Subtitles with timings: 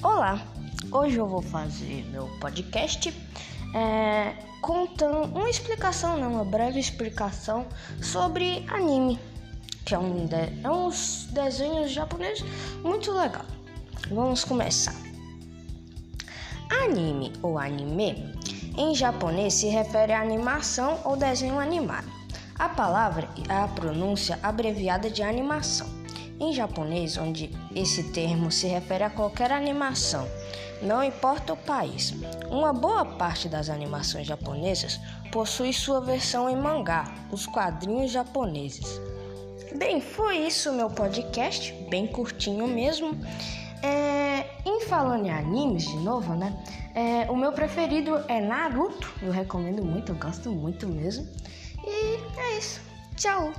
[0.00, 0.40] Olá,
[0.92, 3.12] hoje eu vou fazer meu podcast
[3.74, 7.66] é, contando uma explicação, né, uma breve explicação
[8.00, 9.18] sobre anime,
[9.84, 12.44] que é, um de, é uns desenhos japoneses
[12.84, 13.44] muito legal.
[14.08, 14.94] Vamos começar.
[16.84, 18.38] Anime ou anime
[18.76, 22.08] em japonês se refere a animação ou desenho animado.
[22.56, 25.98] A palavra é a pronúncia abreviada de animação
[26.40, 30.26] em japonês, onde esse termo se refere a qualquer animação,
[30.82, 32.14] não importa o país.
[32.50, 35.00] Uma boa parte das animações japonesas
[35.32, 39.00] possui sua versão em mangá, os quadrinhos japoneses.
[39.76, 43.16] Bem, foi isso meu podcast, bem curtinho mesmo.
[43.82, 46.56] É, em falando em animes de novo, né?
[46.94, 51.28] É, o meu preferido é Naruto, eu recomendo muito, eu gosto muito mesmo.
[51.84, 52.80] E é isso.
[53.16, 53.52] Tchau!